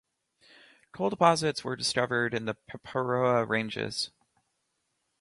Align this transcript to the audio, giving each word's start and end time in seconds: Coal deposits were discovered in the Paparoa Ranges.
Coal 0.93 1.11
deposits 1.11 1.63
were 1.63 1.75
discovered 1.75 2.33
in 2.33 2.45
the 2.45 2.55
Paparoa 2.67 3.47
Ranges. 3.47 4.09